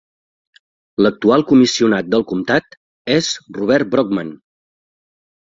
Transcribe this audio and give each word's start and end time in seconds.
L'actual 1.05 1.43
Comissionat 1.51 2.09
del 2.15 2.25
Comtat 2.31 2.79
és 3.17 3.29
Robert 3.59 3.93
Brockman. 3.95 4.33